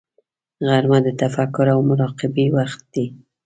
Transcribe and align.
غرمه 0.67 0.99
د 1.05 1.09
تفکر 1.21 1.65
او 1.73 1.79
مراقبې 1.89 2.45
وخت 2.57 2.81
دی 2.93 3.05